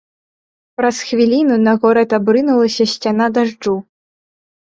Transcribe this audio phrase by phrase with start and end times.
[0.77, 3.75] Праз хвіліну на горад абрынулася сцяна дажджу.